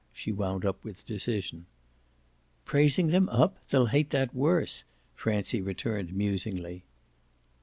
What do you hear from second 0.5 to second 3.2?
up with decision. "Praising